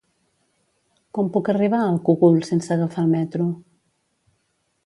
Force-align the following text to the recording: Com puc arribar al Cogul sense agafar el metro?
Com 1.17 1.29
puc 1.35 1.51
arribar 1.53 1.83
al 1.89 2.01
Cogul 2.09 2.39
sense 2.49 2.75
agafar 2.77 3.07
el 3.07 3.15
metro? 3.17 3.49